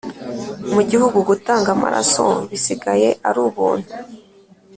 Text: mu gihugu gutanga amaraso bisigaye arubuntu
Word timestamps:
mu 0.73 0.81
gihugu 0.89 1.17
gutanga 1.29 1.69
amaraso 1.75 2.25
bisigaye 2.49 3.09
arubuntu 3.27 3.91